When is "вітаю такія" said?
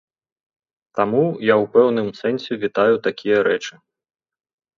2.65-3.37